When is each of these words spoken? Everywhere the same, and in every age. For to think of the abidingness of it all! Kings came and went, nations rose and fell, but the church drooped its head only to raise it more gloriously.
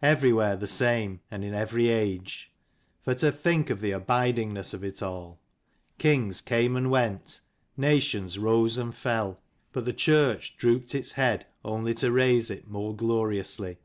Everywhere 0.00 0.56
the 0.56 0.66
same, 0.66 1.20
and 1.30 1.44
in 1.44 1.52
every 1.52 1.90
age. 1.90 2.50
For 3.02 3.14
to 3.16 3.30
think 3.30 3.68
of 3.68 3.82
the 3.82 3.90
abidingness 3.92 4.72
of 4.72 4.82
it 4.82 5.02
all! 5.02 5.40
Kings 5.98 6.40
came 6.40 6.74
and 6.74 6.90
went, 6.90 7.42
nations 7.76 8.38
rose 8.38 8.78
and 8.78 8.94
fell, 8.94 9.42
but 9.74 9.84
the 9.84 9.92
church 9.92 10.56
drooped 10.56 10.94
its 10.94 11.12
head 11.12 11.44
only 11.66 11.92
to 11.96 12.10
raise 12.10 12.50
it 12.50 12.66
more 12.66 12.96
gloriously. 12.96 13.76